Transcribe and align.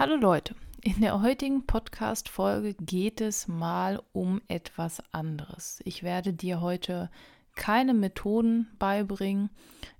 Hallo 0.00 0.16
Leute, 0.16 0.54
in 0.80 1.02
der 1.02 1.20
heutigen 1.20 1.66
Podcast-Folge 1.66 2.72
geht 2.72 3.20
es 3.20 3.48
mal 3.48 4.02
um 4.14 4.40
etwas 4.48 5.02
anderes. 5.12 5.82
Ich 5.84 6.02
werde 6.02 6.32
dir 6.32 6.62
heute 6.62 7.10
keine 7.54 7.92
Methoden 7.92 8.70
beibringen. 8.78 9.50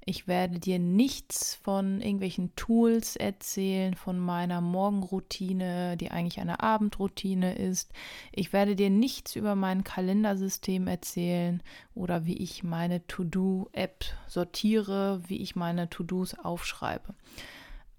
Ich 0.03 0.27
werde 0.27 0.59
dir 0.59 0.79
nichts 0.79 1.55
von 1.55 2.01
irgendwelchen 2.01 2.57
Tools 2.57 3.17
erzählen, 3.17 3.93
von 3.93 4.19
meiner 4.19 4.63
Morgenroutine, 4.63 5.99
die 5.99 6.11
eigentlich 6.11 6.41
eine 6.41 6.61
Abendroutine 6.61 7.57
ist. 7.57 7.93
Ich 8.33 8.55
werde 8.55 8.77
dir 8.77 8.89
nichts 8.89 9.37
über 9.37 9.55
mein 9.55 9.85
Kalendersystem 9.85 10.87
erzählen 10.87 11.63
oder 11.95 12.25
wie 12.25 12.39
ich 12.39 12.65
meine 12.65 13.07
To-Do-App 13.07 14.07
sortiere, 14.29 15.21
wie 15.29 15.43
ich 15.43 15.57
meine 15.57 15.91
To-Dos 15.91 16.39
aufschreibe. 16.39 17.15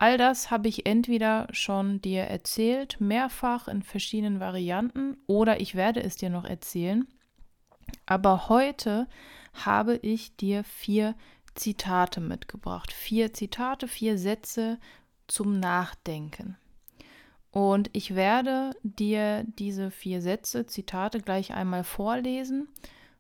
All 0.02 0.18
das 0.18 0.50
habe 0.50 0.68
ich 0.68 0.88
entweder 0.88 1.48
schon 1.52 2.02
dir 2.02 2.24
erzählt, 2.24 3.00
mehrfach 3.00 3.68
in 3.68 3.84
verschiedenen 3.84 4.40
Varianten, 4.40 5.16
oder 5.28 5.62
ich 5.62 5.76
werde 5.76 6.02
es 6.02 6.16
dir 6.16 6.32
noch 6.32 6.44
erzählen. 6.44 7.08
Aber 8.08 8.50
heute 8.50 9.08
habe 9.54 9.98
ich 9.98 10.36
dir 10.38 10.64
vier 10.64 11.14
Zitate 11.54 12.20
mitgebracht. 12.20 12.92
Vier 12.92 13.32
Zitate, 13.32 13.88
vier 13.88 14.18
Sätze 14.18 14.80
zum 15.28 15.60
Nachdenken. 15.60 16.58
Und 17.52 17.92
ich 17.94 18.16
werde 18.16 18.72
dir 18.82 19.44
diese 19.60 19.92
vier 19.92 20.24
Sätze, 20.24 20.66
Zitate 20.66 21.20
gleich 21.22 21.54
einmal 21.54 21.84
vorlesen 21.84 22.70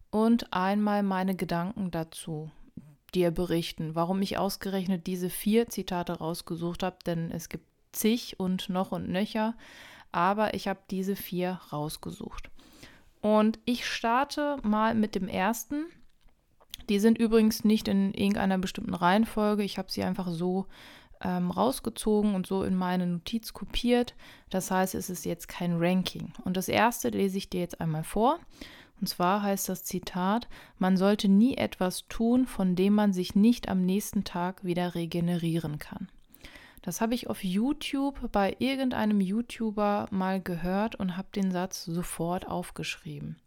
und 0.10 0.52
einmal 0.52 1.04
meine 1.04 1.36
Gedanken 1.36 1.92
dazu 1.92 2.50
dir 3.14 3.32
berichten, 3.32 3.96
warum 3.96 4.22
ich 4.22 4.38
ausgerechnet 4.38 5.08
diese 5.08 5.30
vier 5.30 5.68
Zitate 5.70 6.14
rausgesucht 6.14 6.84
habe, 6.84 6.98
denn 7.06 7.32
es 7.32 7.50
gibt 7.50 7.66
zig 7.92 8.40
und 8.40 8.70
noch 8.70 8.92
und 8.92 9.10
nöcher, 9.10 9.56
aber 10.12 10.54
ich 10.54 10.68
habe 10.68 10.80
diese 10.90 11.16
vier 11.16 11.60
rausgesucht. 11.72 12.50
Und 13.22 13.60
ich 13.66 13.86
starte 13.86 14.58
mal 14.64 14.96
mit 14.96 15.16
dem 15.16 15.28
ersten. 15.28 15.86
Die 16.90 17.00
sind 17.00 17.18
übrigens 17.18 17.64
nicht 17.64 17.88
in 17.88 18.14
irgendeiner 18.14 18.58
bestimmten 18.58 18.96
Reihenfolge. 18.96 19.64
Ich 19.64 19.78
habe 19.78 19.92
sie 19.92 20.04
einfach 20.04 20.30
so 20.30 20.66
ähm, 21.22 21.52
rausgezogen 21.52 22.34
und 22.34 22.48
so 22.48 22.64
in 22.64 22.76
meine 22.76 23.06
Notiz 23.06 23.54
kopiert. 23.54 24.16
Das 24.50 24.72
heißt, 24.72 24.96
es 24.96 25.10
ist 25.10 25.26
jetzt 25.26 25.48
kein 25.48 25.78
Ranking. 25.78 26.34
Und 26.44 26.58
das 26.58 26.68
erste 26.68 27.10
lese 27.10 27.38
ich 27.38 27.50
dir 27.50 27.62
jetzt 27.62 27.80
einmal 27.80 28.04
vor. 28.04 28.40
Und 29.02 29.08
zwar 29.08 29.42
heißt 29.42 29.68
das 29.68 29.84
Zitat, 29.84 30.48
man 30.78 30.96
sollte 30.96 31.28
nie 31.28 31.58
etwas 31.58 32.08
tun, 32.08 32.46
von 32.46 32.76
dem 32.76 32.94
man 32.94 33.14
sich 33.14 33.34
nicht 33.34 33.68
am 33.68 33.84
nächsten 33.84 34.24
Tag 34.24 34.64
wieder 34.64 34.94
regenerieren 34.94 35.80
kann. 35.80 36.08
Das 36.84 37.02
habe 37.02 37.16
ich 37.16 37.28
auf 37.28 37.44
YouTube 37.44 38.32
bei 38.32 38.56
irgendeinem 38.60 39.20
YouTuber 39.20 40.08
mal 40.12 40.40
gehört 40.40 40.96
und 40.96 41.18
habe 41.18 41.28
den 41.36 41.52
Satz 41.52 41.86
sofort 41.86 42.48
aufgeschrieben. 42.48 43.38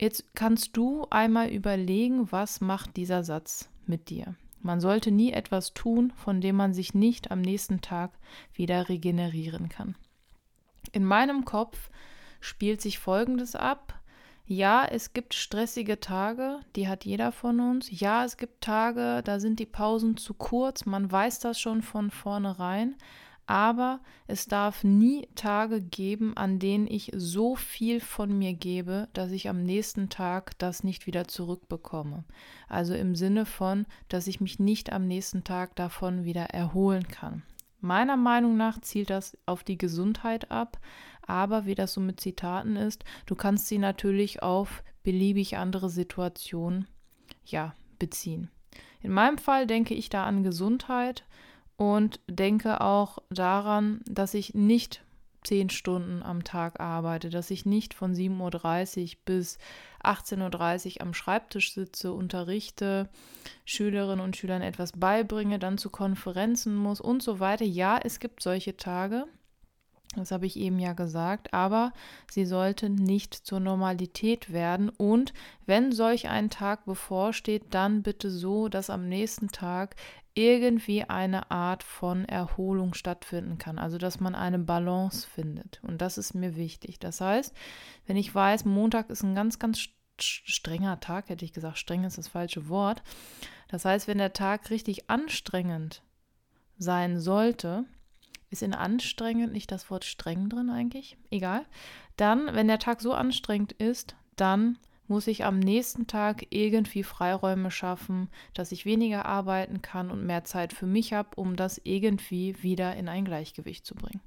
Jetzt 0.00 0.32
kannst 0.34 0.76
du 0.76 1.06
einmal 1.10 1.48
überlegen, 1.48 2.30
was 2.30 2.60
macht 2.60 2.96
dieser 2.96 3.24
Satz 3.24 3.68
mit 3.84 4.10
dir. 4.10 4.36
Man 4.60 4.80
sollte 4.80 5.10
nie 5.10 5.32
etwas 5.32 5.74
tun, 5.74 6.12
von 6.12 6.40
dem 6.40 6.54
man 6.54 6.72
sich 6.72 6.94
nicht 6.94 7.32
am 7.32 7.40
nächsten 7.40 7.80
Tag 7.80 8.12
wieder 8.52 8.88
regenerieren 8.88 9.68
kann. 9.68 9.96
In 10.92 11.04
meinem 11.04 11.44
Kopf 11.44 11.90
spielt 12.40 12.80
sich 12.80 12.98
Folgendes 12.98 13.54
ab. 13.54 13.94
Ja, 14.46 14.86
es 14.86 15.12
gibt 15.12 15.34
stressige 15.34 16.00
Tage, 16.00 16.60
die 16.74 16.88
hat 16.88 17.04
jeder 17.04 17.32
von 17.32 17.60
uns. 17.60 17.88
Ja, 17.90 18.24
es 18.24 18.38
gibt 18.38 18.62
Tage, 18.62 19.20
da 19.22 19.40
sind 19.40 19.60
die 19.60 19.66
Pausen 19.66 20.16
zu 20.16 20.32
kurz, 20.32 20.86
man 20.86 21.12
weiß 21.12 21.40
das 21.40 21.60
schon 21.60 21.82
von 21.82 22.10
vornherein. 22.10 22.96
Aber 23.48 24.00
es 24.26 24.46
darf 24.46 24.84
nie 24.84 25.26
Tage 25.34 25.80
geben, 25.80 26.36
an 26.36 26.58
denen 26.58 26.86
ich 26.86 27.10
so 27.14 27.56
viel 27.56 28.00
von 28.00 28.36
mir 28.36 28.52
gebe, 28.52 29.08
dass 29.14 29.30
ich 29.30 29.48
am 29.48 29.62
nächsten 29.62 30.10
Tag 30.10 30.58
das 30.58 30.84
nicht 30.84 31.06
wieder 31.06 31.28
zurückbekomme. 31.28 32.24
Also 32.68 32.94
im 32.94 33.14
Sinne 33.14 33.46
von, 33.46 33.86
dass 34.08 34.26
ich 34.26 34.42
mich 34.42 34.58
nicht 34.58 34.92
am 34.92 35.06
nächsten 35.06 35.44
Tag 35.44 35.76
davon 35.76 36.24
wieder 36.24 36.44
erholen 36.44 37.08
kann. 37.08 37.42
Meiner 37.80 38.16
Meinung 38.16 38.56
nach 38.56 38.80
zielt 38.80 39.10
das 39.10 39.36
auf 39.46 39.62
die 39.62 39.78
Gesundheit 39.78 40.50
ab, 40.50 40.78
aber 41.22 41.66
wie 41.66 41.74
das 41.74 41.92
so 41.92 42.00
mit 42.00 42.20
Zitaten 42.20 42.76
ist, 42.76 43.04
du 43.26 43.34
kannst 43.34 43.68
sie 43.68 43.78
natürlich 43.78 44.42
auf 44.42 44.82
beliebig 45.02 45.56
andere 45.56 45.88
Situationen 45.88 46.88
ja, 47.44 47.74
beziehen. 47.98 48.50
In 49.00 49.12
meinem 49.12 49.38
Fall 49.38 49.66
denke 49.66 49.94
ich 49.94 50.10
da 50.10 50.24
an 50.24 50.42
Gesundheit 50.42 51.24
und 51.76 52.20
denke 52.28 52.80
auch 52.80 53.18
daran, 53.30 54.00
dass 54.06 54.34
ich 54.34 54.54
nicht 54.54 55.04
zehn 55.44 55.70
Stunden 55.70 56.22
am 56.22 56.44
Tag 56.44 56.80
arbeite, 56.80 57.30
dass 57.30 57.50
ich 57.50 57.66
nicht 57.66 57.94
von 57.94 58.14
7.30 58.14 59.02
Uhr 59.02 59.18
bis 59.24 59.58
18.30 60.02 60.96
Uhr 60.96 61.02
am 61.02 61.14
Schreibtisch 61.14 61.74
sitze, 61.74 62.12
unterrichte, 62.12 63.08
Schülerinnen 63.64 64.24
und 64.24 64.36
Schülern 64.36 64.62
etwas 64.62 64.92
beibringe, 64.92 65.58
dann 65.58 65.78
zu 65.78 65.90
Konferenzen 65.90 66.74
muss 66.74 67.00
und 67.00 67.22
so 67.22 67.40
weiter. 67.40 67.64
Ja, 67.64 67.98
es 68.02 68.20
gibt 68.20 68.42
solche 68.42 68.76
Tage, 68.76 69.26
das 70.16 70.30
habe 70.30 70.46
ich 70.46 70.56
eben 70.56 70.78
ja 70.78 70.94
gesagt, 70.94 71.52
aber 71.52 71.92
sie 72.30 72.46
sollte 72.46 72.88
nicht 72.88 73.34
zur 73.34 73.60
Normalität 73.60 74.52
werden. 74.52 74.88
Und 74.88 75.34
wenn 75.66 75.92
solch 75.92 76.28
ein 76.28 76.50
Tag 76.50 76.86
bevorsteht, 76.86 77.64
dann 77.70 78.02
bitte 78.02 78.30
so, 78.30 78.68
dass 78.68 78.90
am 78.90 79.08
nächsten 79.08 79.48
Tag 79.48 79.96
irgendwie 80.38 81.02
eine 81.02 81.50
Art 81.50 81.82
von 81.82 82.24
Erholung 82.24 82.94
stattfinden 82.94 83.58
kann. 83.58 83.78
Also 83.78 83.98
dass 83.98 84.20
man 84.20 84.36
eine 84.36 84.60
Balance 84.60 85.26
findet. 85.26 85.80
Und 85.82 86.00
das 86.00 86.16
ist 86.16 86.32
mir 86.34 86.54
wichtig. 86.54 87.00
Das 87.00 87.20
heißt, 87.20 87.52
wenn 88.06 88.16
ich 88.16 88.32
weiß, 88.32 88.64
Montag 88.64 89.10
ist 89.10 89.24
ein 89.24 89.34
ganz, 89.34 89.58
ganz 89.58 89.88
strenger 90.20 91.00
Tag, 91.00 91.28
hätte 91.28 91.44
ich 91.44 91.52
gesagt, 91.52 91.78
streng 91.78 92.04
ist 92.04 92.18
das 92.18 92.28
falsche 92.28 92.68
Wort. 92.68 93.02
Das 93.68 93.84
heißt, 93.84 94.06
wenn 94.06 94.18
der 94.18 94.32
Tag 94.32 94.70
richtig 94.70 95.10
anstrengend 95.10 96.02
sein 96.78 97.18
sollte, 97.18 97.84
ist 98.50 98.62
in 98.62 98.74
anstrengend 98.74 99.52
nicht 99.52 99.72
das 99.72 99.90
Wort 99.90 100.04
streng 100.04 100.48
drin 100.48 100.70
eigentlich? 100.70 101.18
Egal. 101.30 101.66
Dann, 102.16 102.54
wenn 102.54 102.68
der 102.68 102.78
Tag 102.78 103.00
so 103.00 103.12
anstrengend 103.12 103.72
ist, 103.72 104.14
dann 104.36 104.78
muss 105.08 105.26
ich 105.26 105.44
am 105.44 105.58
nächsten 105.58 106.06
Tag 106.06 106.46
irgendwie 106.50 107.02
Freiräume 107.02 107.70
schaffen, 107.70 108.28
dass 108.54 108.72
ich 108.72 108.84
weniger 108.84 109.26
arbeiten 109.26 109.82
kann 109.82 110.10
und 110.10 110.24
mehr 110.24 110.44
Zeit 110.44 110.72
für 110.72 110.86
mich 110.86 111.12
habe, 111.12 111.30
um 111.36 111.56
das 111.56 111.80
irgendwie 111.82 112.62
wieder 112.62 112.94
in 112.96 113.08
ein 113.08 113.24
Gleichgewicht 113.24 113.84
zu 113.84 113.94
bringen. 113.94 114.20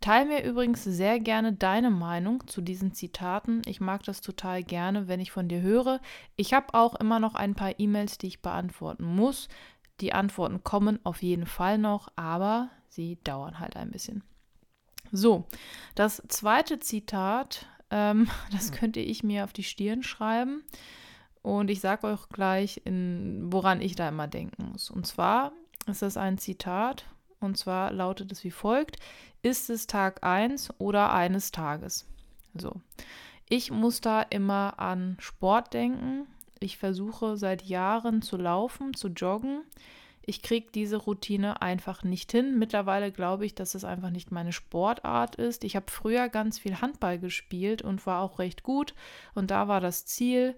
Teil 0.00 0.26
mir 0.26 0.44
übrigens 0.44 0.84
sehr 0.84 1.18
gerne 1.18 1.54
deine 1.54 1.90
Meinung 1.90 2.46
zu 2.46 2.60
diesen 2.60 2.92
Zitaten. 2.92 3.62
Ich 3.64 3.80
mag 3.80 4.02
das 4.02 4.20
total 4.20 4.62
gerne, 4.62 5.08
wenn 5.08 5.20
ich 5.20 5.32
von 5.32 5.48
dir 5.48 5.62
höre. 5.62 6.00
Ich 6.36 6.52
habe 6.52 6.74
auch 6.74 6.94
immer 6.96 7.20
noch 7.20 7.34
ein 7.34 7.54
paar 7.54 7.80
E-Mails, 7.80 8.18
die 8.18 8.26
ich 8.26 8.42
beantworten 8.42 9.04
muss. 9.04 9.48
Die 10.00 10.12
Antworten 10.12 10.62
kommen 10.62 10.98
auf 11.04 11.22
jeden 11.22 11.46
Fall 11.46 11.78
noch, 11.78 12.08
aber 12.16 12.68
sie 12.88 13.18
dauern 13.24 13.60
halt 13.60 13.76
ein 13.76 13.90
bisschen. 13.90 14.22
So, 15.10 15.46
das 15.94 16.22
zweite 16.28 16.80
Zitat, 16.80 17.66
ähm, 17.94 18.28
das 18.52 18.72
könnte 18.72 19.00
ich 19.00 19.22
mir 19.22 19.44
auf 19.44 19.52
die 19.52 19.62
Stirn 19.62 20.02
schreiben. 20.02 20.62
Und 21.42 21.70
ich 21.70 21.80
sage 21.80 22.06
euch 22.06 22.28
gleich, 22.30 22.82
in, 22.84 23.52
woran 23.52 23.80
ich 23.80 23.94
da 23.94 24.08
immer 24.08 24.26
denken 24.26 24.70
muss. 24.72 24.90
Und 24.90 25.06
zwar 25.06 25.52
ist 25.86 26.02
das 26.02 26.16
ein 26.16 26.38
Zitat, 26.38 27.04
und 27.38 27.56
zwar 27.56 27.92
lautet 27.92 28.32
es 28.32 28.42
wie 28.44 28.50
folgt: 28.50 28.96
Ist 29.42 29.70
es 29.70 29.86
Tag 29.86 30.24
1 30.24 30.74
oder 30.78 31.12
eines 31.12 31.52
Tages? 31.52 32.06
So. 32.54 32.72
Ich 33.48 33.70
muss 33.70 34.00
da 34.00 34.22
immer 34.22 34.78
an 34.78 35.16
Sport 35.20 35.74
denken. 35.74 36.26
Ich 36.60 36.78
versuche 36.78 37.36
seit 37.36 37.62
Jahren 37.62 38.22
zu 38.22 38.38
laufen, 38.38 38.94
zu 38.94 39.08
joggen. 39.08 39.60
Ich 40.26 40.42
kriege 40.42 40.70
diese 40.72 40.96
Routine 40.96 41.60
einfach 41.60 42.02
nicht 42.02 42.32
hin. 42.32 42.58
Mittlerweile 42.58 43.12
glaube 43.12 43.44
ich, 43.44 43.54
dass 43.54 43.74
es 43.74 43.84
einfach 43.84 44.10
nicht 44.10 44.30
meine 44.32 44.52
Sportart 44.52 45.36
ist. 45.36 45.64
Ich 45.64 45.76
habe 45.76 45.90
früher 45.90 46.28
ganz 46.28 46.58
viel 46.58 46.80
Handball 46.80 47.18
gespielt 47.18 47.82
und 47.82 48.06
war 48.06 48.22
auch 48.22 48.38
recht 48.38 48.62
gut. 48.62 48.94
Und 49.34 49.50
da 49.50 49.68
war 49.68 49.80
das 49.80 50.06
Ziel, 50.06 50.54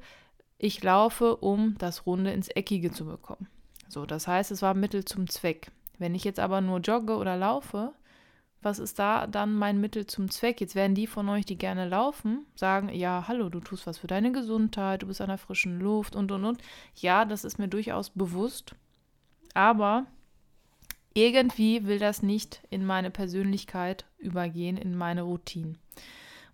ich 0.58 0.82
laufe, 0.82 1.36
um 1.36 1.76
das 1.78 2.06
Runde 2.06 2.30
ins 2.30 2.48
Eckige 2.48 2.90
zu 2.92 3.06
bekommen. 3.06 3.48
So, 3.88 4.06
das 4.06 4.26
heißt, 4.26 4.50
es 4.50 4.62
war 4.62 4.74
Mittel 4.74 5.04
zum 5.04 5.28
Zweck. 5.28 5.70
Wenn 5.98 6.14
ich 6.14 6.24
jetzt 6.24 6.40
aber 6.40 6.60
nur 6.60 6.80
jogge 6.80 7.16
oder 7.16 7.36
laufe, 7.36 7.92
was 8.62 8.78
ist 8.78 8.98
da 8.98 9.26
dann 9.26 9.54
mein 9.54 9.80
Mittel 9.80 10.06
zum 10.06 10.30
Zweck? 10.30 10.60
Jetzt 10.60 10.74
werden 10.74 10.94
die 10.94 11.06
von 11.06 11.28
euch, 11.28 11.44
die 11.44 11.58
gerne 11.58 11.88
laufen, 11.88 12.46
sagen, 12.54 12.88
ja, 12.88 13.24
hallo, 13.28 13.48
du 13.48 13.60
tust 13.60 13.86
was 13.86 13.98
für 13.98 14.06
deine 14.06 14.32
Gesundheit, 14.32 15.02
du 15.02 15.06
bist 15.06 15.20
an 15.20 15.28
der 15.28 15.38
frischen 15.38 15.78
Luft 15.78 16.16
und, 16.16 16.32
und, 16.32 16.44
und. 16.44 16.60
Ja, 16.94 17.24
das 17.24 17.44
ist 17.44 17.58
mir 17.58 17.68
durchaus 17.68 18.10
bewusst. 18.10 18.74
Aber 19.56 20.04
irgendwie 21.14 21.86
will 21.86 21.98
das 21.98 22.22
nicht 22.22 22.60
in 22.68 22.84
meine 22.84 23.10
Persönlichkeit 23.10 24.04
übergehen, 24.18 24.76
in 24.76 24.94
meine 24.94 25.22
Routine. 25.22 25.76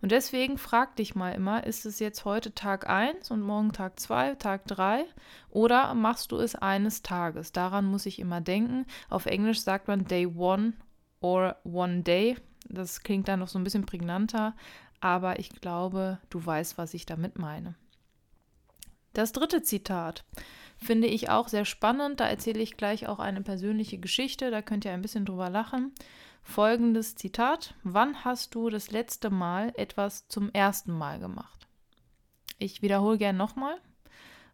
Und 0.01 0.13
deswegen 0.13 0.57
frag 0.57 0.95
dich 0.95 1.17
mal 1.17 1.33
immer, 1.33 1.67
ist 1.67 1.85
es 1.85 1.99
jetzt 1.99 2.25
heute 2.25 2.55
Tag 2.55 2.89
1 2.89 3.33
und 3.33 3.41
morgen 3.41 3.73
Tag 3.73 3.99
2, 3.99 4.37
Tag 4.37 4.69
3 4.69 5.05
oder 5.51 5.95
machst 5.95 6.31
du 6.31 6.37
es 6.37 6.55
eines 6.55 7.03
Tages? 7.03 7.51
Daran 7.51 7.87
muss 7.87 8.07
ich 8.07 8.21
immer 8.21 8.41
denken. 8.41 8.87
Auf 9.11 9.27
Englisch 9.27 9.63
sagt 9.63 9.89
man 9.89 10.05
Day 10.05 10.29
1 10.29 10.75
or 11.21 11.57
one 11.65 12.03
day. 12.03 12.37
Das 12.69 13.01
klingt 13.01 13.27
dann 13.27 13.41
noch 13.41 13.49
so 13.49 13.59
ein 13.59 13.65
bisschen 13.65 13.85
prägnanter, 13.85 14.55
aber 15.01 15.41
ich 15.41 15.51
glaube, 15.51 16.21
du 16.31 16.47
weißt, 16.47 16.79
was 16.79 16.95
ich 16.95 17.05
damit 17.05 17.37
meine. 17.37 17.75
Das 19.13 19.33
dritte 19.33 19.63
Zitat 19.63 20.25
finde 20.83 21.09
ich 21.09 21.31
auch 21.31 21.49
sehr 21.49 21.65
spannend. 21.65 22.21
Da 22.21 22.27
erzähle 22.29 22.61
ich 22.61 22.77
gleich 22.77 23.09
auch 23.09 23.19
eine 23.19 23.43
persönliche 23.43 23.99
Geschichte. 23.99 24.51
Da 24.51 24.63
könnt 24.63 24.85
ihr 24.85 24.93
ein 24.93 25.03
bisschen 25.03 25.25
drüber 25.25 25.49
lachen. 25.49 25.93
Folgendes 26.43 27.15
Zitat. 27.15 27.75
Wann 27.85 28.25
hast 28.25 28.55
du 28.55 28.69
das 28.69 28.91
letzte 28.91 29.31
Mal 29.31 29.73
etwas 29.77 30.29
zum 30.29 30.51
ersten 30.51 30.93
Mal 30.93 31.19
gemacht? 31.19 31.67
Ich 32.59 32.83
wiederhole 32.83 33.19
gern 33.19 33.37
nochmal. 33.37 33.77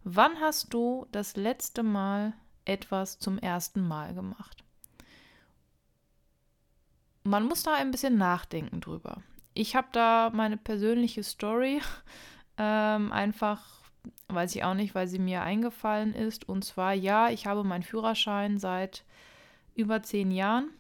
Wann 0.05 0.41
hast 0.41 0.73
du 0.73 1.07
das 1.13 1.37
letzte 1.37 1.83
Mal 1.83 2.35
etwas 2.65 3.19
zum 3.19 3.39
ersten 3.39 3.87
Mal 3.87 4.15
gemacht? 4.15 4.65
Man 7.25 7.45
muss 7.45 7.63
da 7.63 7.75
ein 7.75 7.91
bisschen 7.91 8.17
nachdenken 8.17 8.81
drüber. 8.81 9.23
Ich 9.55 9.77
habe 9.77 9.89
da 9.93 10.31
meine 10.33 10.57
persönliche 10.57 11.23
Story 11.23 11.83
ähm, 12.57 13.13
einfach 13.13 13.78
weiß 14.29 14.55
ich 14.57 14.65
auch 14.65 14.75
nicht, 14.75 14.95
weil 14.95 15.09
sie 15.09 15.19
mir 15.19 15.43
eingefallen 15.43 16.15
ist. 16.15 16.49
Und 16.49 16.65
zwar, 16.65 16.93
ja, 16.93 17.31
ich 17.31 17.47
habe 17.47 17.65
meinen 17.65 17.83
Führerschein 17.83 18.59
seit 18.59 19.05
über 19.75 20.03
zehn 20.03 20.31
Jahren. 20.31 20.71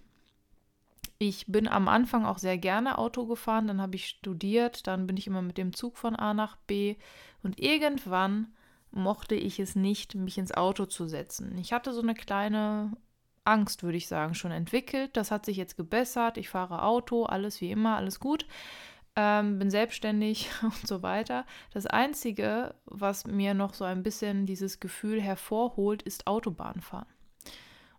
Ich 1.19 1.47
bin 1.47 1.67
am 1.67 1.89
Anfang 1.89 2.25
auch 2.25 2.39
sehr 2.39 2.59
gerne 2.59 2.99
Auto 2.99 3.27
gefahren, 3.27 3.67
dann 3.67 3.83
habe 3.83 3.97
ich 3.97 4.07
studiert, 4.07 4.87
dann 4.87 5.09
bin 5.09 5.17
ich 5.17 5.27
immer 5.27 5.43
mit 5.43 5.59
dem 5.59 5.73
Zug 5.73 5.99
von 5.99 6.15
A 6.15 6.33
nach 6.33 6.57
B 6.69 6.95
und 7.43 7.59
irgendwann 7.59 8.55
mochte 8.93 9.35
ich 9.35 9.59
es 9.59 9.75
nicht, 9.75 10.15
mich 10.15 10.39
ins 10.39 10.53
Auto 10.53 10.87
zu 10.87 11.09
setzen. 11.09 11.59
Ich 11.59 11.73
hatte 11.73 11.93
so 11.93 12.03
eine 12.03 12.15
kleine 12.15 12.93
Angst, 13.45 13.83
würde 13.83 13.99
ich 13.99 14.07
sagen, 14.07 14.35
schon 14.35 14.53
entwickelt. 14.53 15.17
Das 15.17 15.31
hat 15.31 15.45
sich 15.45 15.57
jetzt 15.57 15.77
gebessert. 15.77 16.37
Ich 16.37 16.49
fahre 16.49 16.83
Auto, 16.83 17.25
alles 17.25 17.61
wie 17.61 17.71
immer, 17.71 17.97
alles 17.97 18.21
gut 18.21 18.47
ähm, 19.19 19.59
bin 19.59 19.69
selbstständig 19.69 20.49
und 20.63 20.87
so 20.87 21.03
weiter. 21.03 21.45
Das 21.75 21.87
Einzige, 21.87 22.75
was 22.85 23.27
mir 23.27 23.53
noch 23.53 23.75
so 23.75 23.85
ein 23.85 24.05
bisschen 24.05 24.47
dieses 24.47 24.79
Gefühl 24.79 25.21
hervorholt, 25.21 26.03
ist 26.03 26.29
Autobahnfahren. 26.29 27.09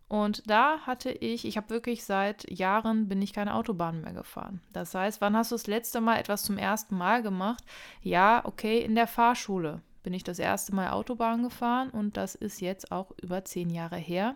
Und 0.08 0.50
da 0.50 0.80
hatte 0.80 1.10
ich, 1.10 1.44
ich 1.44 1.56
habe 1.56 1.70
wirklich 1.70 2.04
seit 2.04 2.50
Jahren 2.50 3.06
bin 3.06 3.22
ich 3.22 3.32
keine 3.32 3.54
Autobahn 3.54 4.00
mehr 4.00 4.12
gefahren. 4.12 4.60
Das 4.72 4.94
heißt, 4.94 5.20
wann 5.20 5.36
hast 5.36 5.52
du 5.52 5.54
das 5.54 5.68
letzte 5.68 6.00
Mal 6.00 6.18
etwas 6.18 6.42
zum 6.42 6.58
ersten 6.58 6.96
Mal 6.96 7.22
gemacht? 7.22 7.62
Ja, 8.02 8.40
okay, 8.44 8.80
in 8.80 8.96
der 8.96 9.06
Fahrschule 9.06 9.82
bin 10.02 10.14
ich 10.14 10.24
das 10.24 10.38
erste 10.38 10.74
Mal 10.74 10.90
Autobahn 10.90 11.42
gefahren 11.42 11.90
und 11.90 12.16
das 12.16 12.34
ist 12.34 12.60
jetzt 12.60 12.90
auch 12.90 13.12
über 13.22 13.44
zehn 13.44 13.70
Jahre 13.70 13.98
her. 13.98 14.34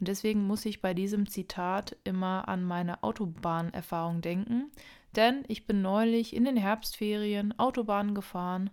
Und 0.00 0.08
deswegen 0.08 0.46
muss 0.46 0.66
ich 0.66 0.82
bei 0.82 0.94
diesem 0.94 1.28
Zitat 1.28 1.96
immer 2.04 2.48
an 2.48 2.62
meine 2.62 3.02
Autobahnerfahrung 3.02 4.20
denken. 4.20 4.70
Denn 5.16 5.44
ich 5.48 5.66
bin 5.66 5.82
neulich 5.82 6.34
in 6.34 6.44
den 6.44 6.56
Herbstferien 6.56 7.58
Autobahn 7.58 8.14
gefahren 8.14 8.70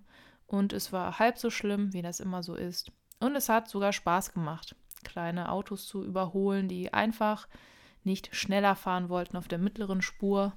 und 0.48 0.74
es 0.74 0.92
war 0.92 1.20
halb 1.20 1.38
so 1.38 1.50
schlimm, 1.50 1.94
wie 1.94 2.02
das 2.02 2.20
immer 2.20 2.44
so 2.44 2.56
ist. 2.56 2.92
Und 3.20 3.36
es 3.36 3.50
hat 3.50 3.70
sogar 3.70 3.94
Spaß 3.94 4.34
gemacht, 4.34 4.76
kleine 5.04 5.52
Autos 5.52 5.88
zu 5.88 6.04
überholen, 6.04 6.68
die 6.68 6.94
einfach 6.94 7.48
nicht 8.04 8.36
schneller 8.36 8.76
fahren 8.76 9.10
wollten 9.10 9.38
auf 9.38 9.48
der 9.48 9.58
mittleren 9.58 10.02
Spur. 10.02 10.54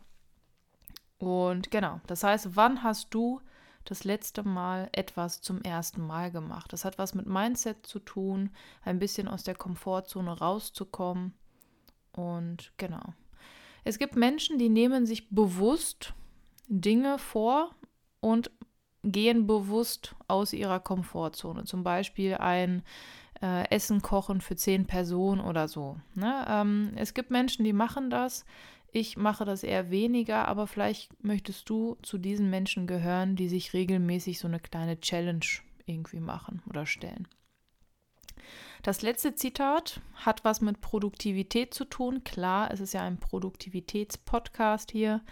Und 1.19 1.71
genau, 1.71 2.01
das 2.07 2.23
heißt, 2.23 2.57
wann 2.57 2.83
hast 2.83 3.15
du 3.15 3.41
das 3.85 4.05
letzte 4.05 4.43
Mal 4.43 4.89
etwas 4.93 5.41
zum 5.41 5.63
ersten 5.63 6.07
Mal 6.07 6.31
gemacht? 6.31 6.73
Das 6.73 6.85
hat 6.85 6.99
was 6.99 7.15
mit 7.15 7.27
Mindset 7.27 7.87
zu 7.87 7.99
tun, 8.01 8.51
ein 8.85 8.99
bisschen 8.99 9.29
aus 9.29 9.45
der 9.45 9.55
Komfortzone 9.55 10.39
rauszukommen. 10.39 11.35
Und 12.13 12.73
genau. 12.77 13.15
Es 13.85 13.99
gibt 13.99 14.17
Menschen, 14.17 14.59
die 14.59 14.69
nehmen 14.69 15.07
sich 15.07 15.31
bewusst 15.31 16.15
Dinge 16.69 17.19
vor 17.19 17.75
und 18.21 18.51
gehen 19.03 19.47
bewusst 19.47 20.15
aus 20.27 20.53
ihrer 20.53 20.81
Komfortzone. 20.81 21.65
Zum 21.65 21.83
Beispiel 21.83 22.35
ein 22.35 22.83
äh, 23.43 23.69
Essen 23.71 24.03
kochen 24.03 24.41
für 24.41 24.57
zehn 24.57 24.87
Personen 24.87 25.41
oder 25.41 25.69
so. 25.69 25.97
Ne? 26.15 26.45
Ähm, 26.49 26.93
es 26.97 27.15
gibt 27.15 27.31
Menschen, 27.31 27.65
die 27.65 27.73
machen 27.73 28.11
das. 28.11 28.45
Ich 28.91 29.17
mache 29.17 29.45
das 29.45 29.63
eher 29.63 29.91
weniger, 29.91 30.49
aber 30.49 30.67
vielleicht 30.67 31.23
möchtest 31.23 31.69
du 31.69 31.97
zu 32.03 32.19
diesen 32.19 32.51
Menschen 32.51 32.87
gehören, 32.87 33.37
die 33.37 33.49
sich 33.49 33.75
regelmäßig 33.75 34.39
so 34.39 34.49
eine 34.49 34.61
kleine 34.61 34.99
Challenge 35.01 35.45
irgendwie 35.87 36.21
machen 36.21 36.63
oder 36.69 36.87
stellen. 36.87 37.29
Das 38.83 39.03
letzte 39.03 39.35
Zitat 39.35 40.01
hat 40.15 40.45
was 40.45 40.61
mit 40.61 40.81
Produktivität 40.81 41.75
zu 41.75 41.85
tun. 41.85 42.25
Klar, 42.25 42.71
es 42.71 42.81
ist 42.81 42.95
ja 42.95 43.03
ein 43.03 43.19
Produktivitätspodcast 43.19 44.91
hier. 44.91 45.23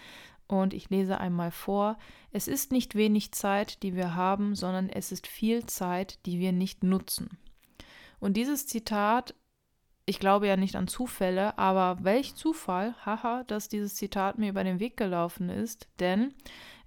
Und 0.48 0.74
ich 0.74 0.90
lese 0.90 1.18
einmal 1.18 1.50
vor. 1.50 1.98
Es 2.30 2.46
ist 2.46 2.70
nicht 2.70 2.94
wenig 2.94 3.32
Zeit, 3.32 3.82
die 3.82 3.94
wir 3.94 4.14
haben, 4.14 4.54
sondern 4.54 4.88
es 4.88 5.10
ist 5.10 5.26
viel 5.26 5.66
Zeit, 5.66 6.24
die 6.24 6.38
wir 6.38 6.52
nicht 6.52 6.84
nutzen. 6.84 7.38
Und 8.20 8.36
dieses 8.36 8.66
Zitat, 8.66 9.34
ich 10.04 10.20
glaube 10.20 10.46
ja 10.46 10.56
nicht 10.56 10.76
an 10.76 10.86
Zufälle, 10.86 11.58
aber 11.58 12.04
welch 12.04 12.36
Zufall, 12.36 12.94
haha, 13.04 13.42
dass 13.44 13.68
dieses 13.68 13.96
Zitat 13.96 14.38
mir 14.38 14.50
über 14.50 14.62
den 14.62 14.78
Weg 14.78 14.96
gelaufen 14.96 15.48
ist. 15.48 15.88
Denn 15.98 16.32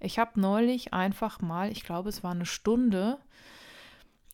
ich 0.00 0.18
habe 0.18 0.40
neulich 0.40 0.94
einfach 0.94 1.40
mal, 1.40 1.70
ich 1.70 1.84
glaube, 1.84 2.08
es 2.08 2.24
war 2.24 2.30
eine 2.30 2.46
Stunde, 2.46 3.18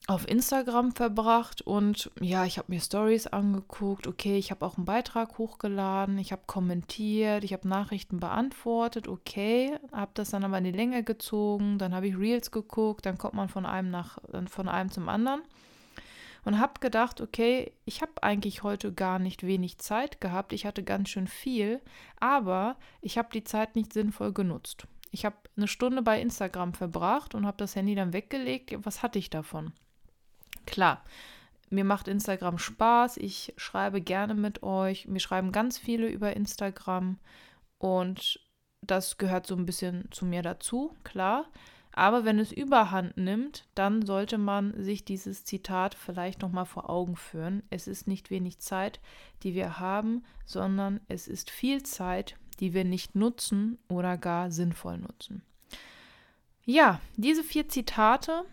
auf 0.08 0.28
Instagram 0.28 0.92
verbracht 0.92 1.62
und 1.62 2.12
ja, 2.20 2.44
ich 2.44 2.58
habe 2.58 2.72
mir 2.72 2.80
Stories 2.80 3.26
angeguckt. 3.26 4.06
Okay, 4.06 4.38
ich 4.38 4.52
habe 4.52 4.64
auch 4.64 4.76
einen 4.76 4.84
Beitrag 4.84 5.36
hochgeladen, 5.36 6.18
ich 6.18 6.30
habe 6.30 6.42
kommentiert, 6.46 7.42
ich 7.42 7.52
habe 7.52 7.66
Nachrichten 7.66 8.20
beantwortet. 8.20 9.08
Okay, 9.08 9.76
habe 9.92 10.12
das 10.14 10.30
dann 10.30 10.44
aber 10.44 10.58
in 10.58 10.64
die 10.64 10.70
Länge 10.72 11.02
gezogen. 11.02 11.78
Dann 11.78 11.92
habe 11.92 12.06
ich 12.06 12.16
Reels 12.16 12.52
geguckt, 12.52 13.04
dann 13.04 13.18
kommt 13.18 13.34
man 13.34 13.48
von 13.48 13.66
einem 13.66 13.90
nach 13.90 14.18
von 14.48 14.68
einem 14.68 14.92
zum 14.92 15.08
anderen 15.08 15.42
und 16.44 16.60
habe 16.60 16.78
gedacht, 16.78 17.20
okay, 17.20 17.72
ich 17.84 18.00
habe 18.00 18.22
eigentlich 18.22 18.62
heute 18.62 18.92
gar 18.92 19.18
nicht 19.18 19.44
wenig 19.44 19.78
Zeit 19.78 20.20
gehabt. 20.20 20.52
Ich 20.52 20.64
hatte 20.66 20.84
ganz 20.84 21.08
schön 21.08 21.26
viel, 21.26 21.80
aber 22.20 22.76
ich 23.00 23.18
habe 23.18 23.30
die 23.32 23.42
Zeit 23.42 23.74
nicht 23.74 23.92
sinnvoll 23.92 24.32
genutzt. 24.32 24.86
Ich 25.10 25.24
habe 25.24 25.36
eine 25.56 25.66
Stunde 25.66 26.02
bei 26.02 26.20
Instagram 26.20 26.74
verbracht 26.74 27.34
und 27.34 27.44
habe 27.44 27.56
das 27.56 27.74
Handy 27.74 27.96
dann 27.96 28.12
weggelegt. 28.12 28.72
Was 28.84 29.02
hatte 29.02 29.18
ich 29.18 29.30
davon? 29.30 29.72
Klar, 30.66 31.02
mir 31.70 31.84
macht 31.84 32.08
Instagram 32.08 32.58
Spaß. 32.58 33.16
Ich 33.16 33.54
schreibe 33.56 34.00
gerne 34.00 34.34
mit 34.34 34.62
euch. 34.62 35.08
Mir 35.08 35.20
schreiben 35.20 35.52
ganz 35.52 35.78
viele 35.78 36.08
über 36.08 36.36
Instagram. 36.36 37.18
Und 37.78 38.40
das 38.82 39.18
gehört 39.18 39.46
so 39.46 39.56
ein 39.56 39.66
bisschen 39.66 40.08
zu 40.10 40.24
mir 40.24 40.42
dazu, 40.42 40.94
klar. 41.02 41.46
Aber 41.92 42.26
wenn 42.26 42.38
es 42.38 42.52
überhand 42.52 43.16
nimmt, 43.16 43.66
dann 43.74 44.04
sollte 44.04 44.36
man 44.36 44.84
sich 44.84 45.06
dieses 45.06 45.44
Zitat 45.44 45.94
vielleicht 45.94 46.42
nochmal 46.42 46.66
vor 46.66 46.90
Augen 46.90 47.16
führen. 47.16 47.62
Es 47.70 47.88
ist 47.88 48.06
nicht 48.06 48.30
wenig 48.30 48.58
Zeit, 48.58 49.00
die 49.42 49.54
wir 49.54 49.80
haben, 49.80 50.22
sondern 50.44 51.00
es 51.08 51.26
ist 51.26 51.50
viel 51.50 51.82
Zeit, 51.84 52.36
die 52.60 52.74
wir 52.74 52.84
nicht 52.84 53.14
nutzen 53.14 53.78
oder 53.88 54.18
gar 54.18 54.50
sinnvoll 54.50 54.98
nutzen. 54.98 55.42
Ja, 56.66 57.00
diese 57.16 57.42
vier 57.42 57.68
Zitate 57.68 58.44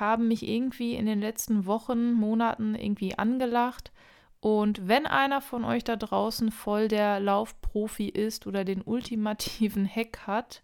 haben 0.00 0.28
mich 0.28 0.46
irgendwie 0.46 0.94
in 0.94 1.06
den 1.06 1.20
letzten 1.20 1.64
Wochen, 1.66 2.12
Monaten 2.12 2.74
irgendwie 2.74 3.18
angelacht. 3.18 3.92
Und 4.40 4.88
wenn 4.88 5.06
einer 5.06 5.40
von 5.40 5.64
euch 5.64 5.84
da 5.84 5.96
draußen 5.96 6.50
voll 6.50 6.88
der 6.88 7.20
Laufprofi 7.20 8.08
ist 8.08 8.46
oder 8.46 8.64
den 8.64 8.82
ultimativen 8.82 9.88
Hack 9.88 10.26
hat, 10.26 10.62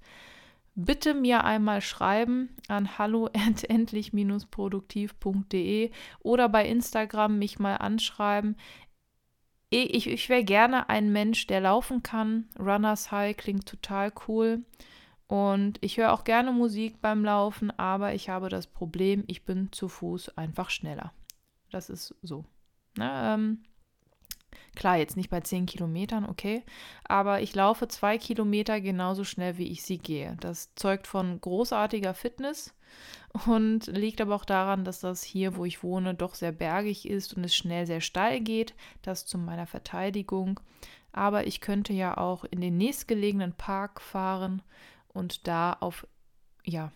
bitte 0.75 1.15
mir 1.15 1.45
einmal 1.45 1.81
schreiben 1.81 2.57
an 2.69 2.99
hallo-produktiv.de 2.99 5.91
oder 6.21 6.49
bei 6.49 6.67
Instagram 6.67 7.39
mich 7.39 7.59
mal 7.59 7.77
anschreiben. 7.77 8.57
Ich, 9.71 10.09
ich 10.09 10.29
wäre 10.29 10.45
gerne 10.45 10.89
ein 10.89 11.13
Mensch, 11.13 11.47
der 11.47 11.61
laufen 11.61 12.03
kann. 12.03 12.49
Runners 12.59 13.13
High 13.13 13.37
klingt 13.37 13.67
total 13.67 14.13
cool. 14.27 14.65
Und 15.31 15.79
ich 15.81 15.97
höre 15.97 16.13
auch 16.13 16.25
gerne 16.25 16.51
Musik 16.51 17.01
beim 17.01 17.25
Laufen, 17.25 17.71
aber 17.79 18.15
ich 18.15 18.29
habe 18.29 18.49
das 18.49 18.67
Problem, 18.67 19.23
ich 19.29 19.45
bin 19.45 19.71
zu 19.71 19.89
Fuß 19.89 20.37
einfach 20.37 20.71
schneller. 20.71 21.13
Das 21.71 21.89
ist 21.89 22.17
so. 22.21 22.45
Na, 22.97 23.35
ähm, 23.35 23.63
klar, 24.75 24.97
jetzt 24.97 25.17
nicht 25.17 25.31
bei 25.31 25.41
10 25.41 25.67
Kilometern, 25.67 26.25
okay, 26.25 26.65
aber 27.05 27.43
ich 27.43 27.55
laufe 27.55 27.87
zwei 27.87 28.19
Kilometer 28.19 28.81
genauso 28.81 29.23
schnell, 29.23 29.57
wie 29.57 29.69
ich 29.69 29.85
sie 29.85 29.99
gehe. 29.99 30.37
Das 30.41 30.75
zeugt 30.75 31.07
von 31.07 31.41
großartiger 31.41 32.13
Fitness 32.13 32.75
und 33.47 33.87
liegt 33.87 34.21
aber 34.21 34.35
auch 34.35 34.45
daran, 34.45 34.85
dass 34.85 34.99
das 34.99 35.23
hier, 35.23 35.55
wo 35.55 35.65
ich 35.65 35.85
wohne, 35.85 36.13
doch 36.13 36.35
sehr 36.35 36.51
bergig 36.51 37.09
ist 37.09 37.35
und 37.35 37.45
es 37.45 37.55
schnell 37.55 37.87
sehr 37.87 38.01
steil 38.01 38.41
geht. 38.41 38.75
Das 39.03 39.27
zu 39.27 39.39
meiner 39.39 39.69
Verteidigung. 39.69 40.59
Aber 41.13 41.47
ich 41.47 41.61
könnte 41.61 41.93
ja 41.93 42.17
auch 42.17 42.43
in 42.43 42.61
den 42.61 42.77
nächstgelegenen 42.77 43.53
Park 43.53 44.01
fahren 44.01 44.63
und 45.13 45.47
da 45.47 45.73
auf 45.75 46.07
ja, 46.65 46.93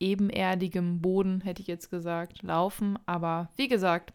ebenerdigem 0.00 1.00
Boden, 1.00 1.40
hätte 1.40 1.62
ich 1.62 1.68
jetzt 1.68 1.90
gesagt, 1.90 2.42
laufen. 2.42 2.98
Aber 3.06 3.48
wie 3.56 3.68
gesagt, 3.68 4.12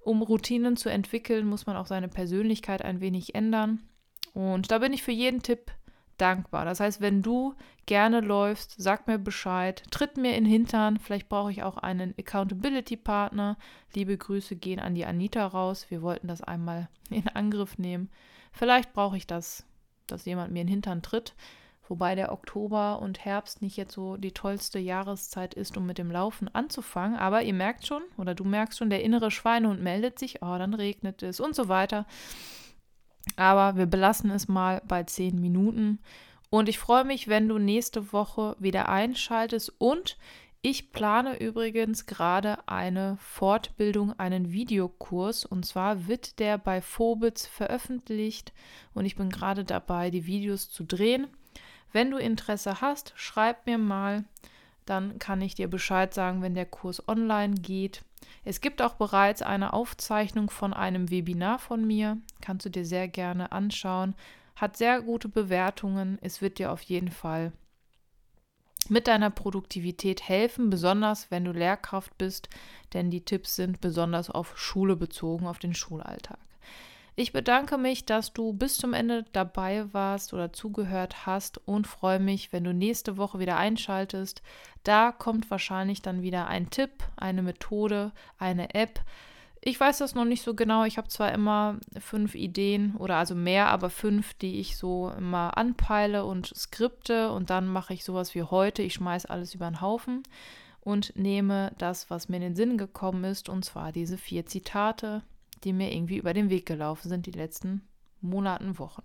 um 0.00 0.22
Routinen 0.22 0.76
zu 0.76 0.88
entwickeln, 0.88 1.46
muss 1.46 1.66
man 1.66 1.76
auch 1.76 1.86
seine 1.86 2.08
Persönlichkeit 2.08 2.82
ein 2.82 3.00
wenig 3.00 3.34
ändern. 3.34 3.80
Und 4.34 4.70
da 4.70 4.78
bin 4.78 4.92
ich 4.92 5.02
für 5.02 5.12
jeden 5.12 5.42
Tipp 5.42 5.72
dankbar. 6.18 6.64
Das 6.64 6.80
heißt, 6.80 7.00
wenn 7.00 7.22
du 7.22 7.54
gerne 7.86 8.20
läufst, 8.20 8.74
sag 8.78 9.06
mir 9.06 9.18
Bescheid, 9.18 9.82
tritt 9.90 10.16
mir 10.16 10.36
in 10.36 10.44
den 10.44 10.52
Hintern. 10.52 10.98
Vielleicht 10.98 11.28
brauche 11.28 11.50
ich 11.50 11.62
auch 11.62 11.76
einen 11.76 12.14
Accountability-Partner. 12.18 13.56
Liebe 13.94 14.16
Grüße 14.16 14.56
gehen 14.56 14.80
an 14.80 14.94
die 14.94 15.06
Anita 15.06 15.46
raus. 15.46 15.86
Wir 15.88 16.02
wollten 16.02 16.28
das 16.28 16.42
einmal 16.42 16.88
in 17.10 17.28
Angriff 17.28 17.78
nehmen. 17.78 18.10
Vielleicht 18.52 18.92
brauche 18.92 19.16
ich 19.16 19.26
das, 19.26 19.66
dass 20.06 20.24
jemand 20.24 20.52
mir 20.52 20.60
in 20.60 20.66
den 20.66 20.74
Hintern 20.74 21.02
tritt. 21.02 21.34
Wobei 21.88 22.14
der 22.14 22.32
Oktober 22.32 23.00
und 23.00 23.24
Herbst 23.24 23.62
nicht 23.62 23.76
jetzt 23.76 23.92
so 23.92 24.16
die 24.16 24.32
tollste 24.32 24.78
Jahreszeit 24.78 25.54
ist, 25.54 25.76
um 25.76 25.86
mit 25.86 25.98
dem 25.98 26.10
Laufen 26.10 26.52
anzufangen. 26.52 27.16
Aber 27.16 27.42
ihr 27.42 27.54
merkt 27.54 27.86
schon, 27.86 28.02
oder 28.16 28.34
du 28.34 28.44
merkst 28.44 28.78
schon, 28.78 28.90
der 28.90 29.04
innere 29.04 29.30
Schweinehund 29.30 29.82
meldet 29.82 30.18
sich, 30.18 30.42
oh, 30.42 30.58
dann 30.58 30.74
regnet 30.74 31.22
es 31.22 31.38
und 31.38 31.54
so 31.54 31.68
weiter. 31.68 32.06
Aber 33.36 33.76
wir 33.76 33.86
belassen 33.86 34.30
es 34.30 34.48
mal 34.48 34.82
bei 34.86 35.04
zehn 35.04 35.40
Minuten. 35.40 36.00
Und 36.50 36.68
ich 36.68 36.78
freue 36.78 37.04
mich, 37.04 37.28
wenn 37.28 37.48
du 37.48 37.58
nächste 37.58 38.12
Woche 38.12 38.56
wieder 38.58 38.88
einschaltest. 38.88 39.72
Und 39.78 40.16
ich 40.62 40.90
plane 40.90 41.38
übrigens 41.38 42.06
gerade 42.06 42.66
eine 42.66 43.16
Fortbildung, 43.20 44.18
einen 44.18 44.50
Videokurs. 44.50 45.44
Und 45.44 45.66
zwar 45.66 46.08
wird 46.08 46.38
der 46.40 46.58
bei 46.58 46.80
Phobitz 46.80 47.46
veröffentlicht. 47.46 48.52
Und 48.92 49.04
ich 49.04 49.14
bin 49.14 49.30
gerade 49.30 49.64
dabei, 49.64 50.10
die 50.10 50.26
Videos 50.26 50.70
zu 50.70 50.84
drehen. 50.84 51.28
Wenn 51.92 52.10
du 52.10 52.18
Interesse 52.18 52.80
hast, 52.80 53.12
schreib 53.16 53.66
mir 53.66 53.78
mal. 53.78 54.24
Dann 54.84 55.18
kann 55.18 55.40
ich 55.40 55.54
dir 55.54 55.68
Bescheid 55.68 56.14
sagen, 56.14 56.42
wenn 56.42 56.54
der 56.54 56.66
Kurs 56.66 57.06
online 57.08 57.54
geht. 57.54 58.02
Es 58.44 58.60
gibt 58.60 58.80
auch 58.80 58.94
bereits 58.94 59.42
eine 59.42 59.72
Aufzeichnung 59.72 60.50
von 60.50 60.72
einem 60.72 61.10
Webinar 61.10 61.58
von 61.58 61.86
mir. 61.86 62.18
Kannst 62.40 62.66
du 62.66 62.70
dir 62.70 62.84
sehr 62.84 63.08
gerne 63.08 63.52
anschauen. 63.52 64.14
Hat 64.54 64.76
sehr 64.76 65.02
gute 65.02 65.28
Bewertungen. 65.28 66.18
Es 66.22 66.40
wird 66.40 66.58
dir 66.58 66.72
auf 66.72 66.82
jeden 66.82 67.10
Fall 67.10 67.52
mit 68.88 69.08
deiner 69.08 69.30
Produktivität 69.30 70.28
helfen, 70.28 70.70
besonders 70.70 71.30
wenn 71.30 71.44
du 71.44 71.52
Lehrkraft 71.52 72.16
bist, 72.18 72.48
denn 72.92 73.10
die 73.10 73.24
Tipps 73.24 73.56
sind 73.56 73.80
besonders 73.80 74.30
auf 74.30 74.56
Schule 74.58 74.96
bezogen, 74.96 75.46
auf 75.46 75.58
den 75.58 75.74
Schulalltag. 75.74 76.38
Ich 77.18 77.32
bedanke 77.32 77.78
mich, 77.78 78.04
dass 78.04 78.34
du 78.34 78.52
bis 78.52 78.76
zum 78.76 78.92
Ende 78.92 79.24
dabei 79.32 79.90
warst 79.94 80.34
oder 80.34 80.52
zugehört 80.52 81.24
hast 81.24 81.56
und 81.66 81.86
freue 81.86 82.20
mich, 82.20 82.52
wenn 82.52 82.62
du 82.62 82.74
nächste 82.74 83.16
Woche 83.16 83.38
wieder 83.38 83.56
einschaltest. 83.56 84.42
Da 84.84 85.12
kommt 85.12 85.50
wahrscheinlich 85.50 86.02
dann 86.02 86.20
wieder 86.20 86.46
ein 86.46 86.68
Tipp, 86.68 86.90
eine 87.16 87.40
Methode, 87.40 88.12
eine 88.38 88.74
App. 88.74 89.00
Ich 89.62 89.80
weiß 89.80 89.96
das 89.96 90.14
noch 90.14 90.26
nicht 90.26 90.42
so 90.42 90.52
genau. 90.52 90.84
Ich 90.84 90.98
habe 90.98 91.08
zwar 91.08 91.32
immer 91.32 91.78
fünf 91.98 92.34
Ideen 92.34 92.94
oder 92.98 93.16
also 93.16 93.34
mehr, 93.34 93.68
aber 93.68 93.88
fünf, 93.88 94.34
die 94.34 94.60
ich 94.60 94.76
so 94.76 95.10
immer 95.16 95.56
anpeile 95.56 96.26
und 96.26 96.52
skripte 96.54 97.32
und 97.32 97.48
dann 97.48 97.66
mache 97.66 97.94
ich 97.94 98.04
sowas 98.04 98.34
wie 98.34 98.42
heute. 98.42 98.82
Ich 98.82 98.92
schmeiße 98.92 99.30
alles 99.30 99.54
über 99.54 99.70
den 99.70 99.80
Haufen 99.80 100.22
und 100.82 101.16
nehme 101.16 101.72
das, 101.78 102.10
was 102.10 102.28
mir 102.28 102.36
in 102.36 102.42
den 102.42 102.56
Sinn 102.56 102.76
gekommen 102.76 103.24
ist, 103.24 103.48
und 103.48 103.64
zwar 103.64 103.90
diese 103.90 104.18
vier 104.18 104.44
Zitate, 104.44 105.22
die 105.64 105.72
mir 105.72 105.92
irgendwie 105.92 106.18
über 106.18 106.34
den 106.34 106.50
Weg 106.50 106.66
gelaufen 106.66 107.08
sind 107.08 107.26
die 107.26 107.32
letzten 107.32 107.82
Monaten, 108.20 108.78
Wochen. 108.78 109.02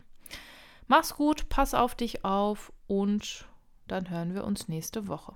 Mach's 0.88 1.15
gut, 1.15 1.50
pass 1.50 1.74
auf 1.74 1.96
dich 1.96 2.25
auf 2.25 2.74
und 2.88 3.46
dann 3.88 4.10
hören 4.10 4.34
wir 4.34 4.43
uns 4.43 4.67
nächste 4.67 5.08
Woche. 5.08 5.34